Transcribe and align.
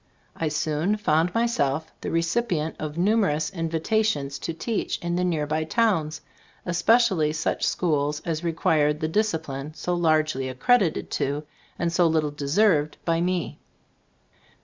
I 0.35 0.47
soon 0.47 0.97
found 0.97 1.31
myself 1.35 1.91
the 2.01 2.09
recipient 2.09 2.75
of 2.79 2.97
numerous 2.97 3.51
invitations 3.51 4.39
to 4.39 4.51
teach 4.51 4.97
in 4.97 5.15
the 5.15 5.23
nearby 5.23 5.63
towns, 5.63 6.21
especially 6.65 7.31
such 7.33 7.63
schools 7.67 8.19
as 8.25 8.43
required 8.43 8.99
the 8.99 9.07
"discipline" 9.07 9.75
so 9.75 9.93
largely 9.93 10.49
accredited 10.49 11.11
to, 11.21 11.43
and 11.77 11.93
so 11.93 12.07
little 12.07 12.31
deserved, 12.31 12.97
by 13.05 13.21
me. 13.21 13.59